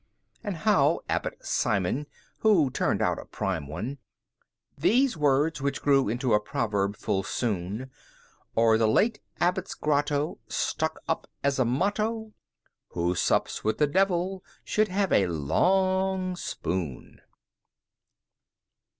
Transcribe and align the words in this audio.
And 0.43 0.55
how 0.57 1.01
Abbot 1.07 1.45
Simon 1.45 2.07
(who 2.39 2.71
turned 2.71 3.03
out 3.03 3.19
a 3.19 3.25
prime 3.25 3.67
one) 3.67 3.99
These 4.75 5.15
words, 5.15 5.61
which 5.61 5.79
grew 5.83 6.09
into 6.09 6.33
a 6.33 6.39
proverb 6.39 6.95
full 6.97 7.21
soon, 7.21 7.91
O'er 8.57 8.79
the 8.79 8.87
late 8.87 9.19
Abbot's 9.39 9.75
grotto, 9.75 10.39
stuck 10.47 11.01
up 11.07 11.27
as 11.43 11.59
a 11.59 11.65
motto, 11.65 12.33
"Who 12.93 13.13
Suppes 13.13 13.63
with 13.63 13.77
the 13.77 13.85
Deville 13.85 14.43
sholde 14.65 14.87
have 14.87 15.13
a 15.13 15.27
long 15.27 16.33
spoone!" 16.35 17.19